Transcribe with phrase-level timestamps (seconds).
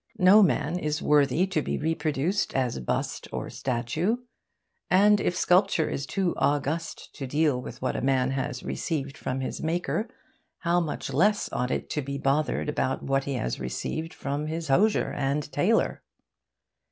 [0.17, 4.17] No man is worthy to be reproduced as bust or statue.
[4.89, 9.41] And if sculpture is too august to deal with what a man has received from
[9.41, 10.09] his Maker,
[10.61, 14.69] how much less ought it to be bothered about what he has received from his
[14.69, 16.01] hosier and tailor!